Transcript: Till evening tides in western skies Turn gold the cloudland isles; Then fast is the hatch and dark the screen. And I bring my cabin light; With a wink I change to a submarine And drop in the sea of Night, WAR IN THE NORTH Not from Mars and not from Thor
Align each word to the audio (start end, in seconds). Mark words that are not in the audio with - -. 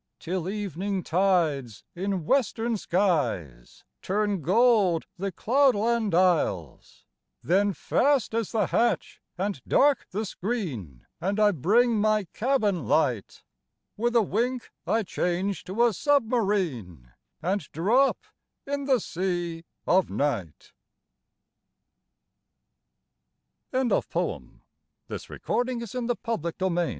Till 0.19 0.49
evening 0.49 1.03
tides 1.03 1.83
in 1.93 2.25
western 2.25 2.75
skies 2.75 3.83
Turn 4.01 4.41
gold 4.41 5.05
the 5.19 5.31
cloudland 5.31 6.15
isles; 6.15 7.05
Then 7.43 7.71
fast 7.73 8.33
is 8.33 8.51
the 8.51 8.65
hatch 8.65 9.21
and 9.37 9.61
dark 9.67 10.07
the 10.09 10.25
screen. 10.25 11.05
And 11.19 11.39
I 11.39 11.51
bring 11.51 11.97
my 12.01 12.23
cabin 12.33 12.87
light; 12.87 13.43
With 13.95 14.15
a 14.15 14.23
wink 14.23 14.71
I 14.87 15.03
change 15.03 15.63
to 15.65 15.85
a 15.85 15.93
submarine 15.93 17.11
And 17.43 17.71
drop 17.71 18.17
in 18.65 18.85
the 18.85 18.99
sea 18.99 19.65
of 19.85 20.09
Night, 20.09 20.73
WAR 23.71 23.81
IN 23.81 23.87
THE 23.89 23.95
NORTH 23.97 24.07
Not 24.07 24.11
from 24.63 24.63
Mars 25.07 25.93
and 25.99 26.07
not 26.07 26.17
from 26.23 26.75
Thor 26.75 26.87